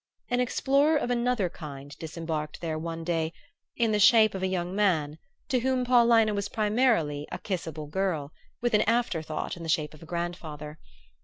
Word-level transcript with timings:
An 0.31 0.39
explorer 0.39 0.97
of 0.97 1.11
another 1.11 1.47
kind 1.47 1.95
disembarked 1.99 2.59
there 2.59 2.79
one 2.79 3.03
day 3.03 3.33
in 3.75 3.91
the 3.91 3.99
shape 3.99 4.33
of 4.33 4.41
a 4.41 4.47
young 4.47 4.73
man 4.75 5.19
to 5.49 5.59
whom 5.59 5.85
Paulina 5.85 6.33
was 6.33 6.49
primarily 6.49 7.27
a 7.31 7.37
kissable 7.37 7.85
girl, 7.85 8.33
with 8.61 8.73
an 8.73 8.81
after 8.89 9.21
thought 9.21 9.55
in 9.55 9.61
the 9.61 9.69
shape 9.69 9.93
of 9.93 10.01
a 10.01 10.07
grandfather. 10.07 10.79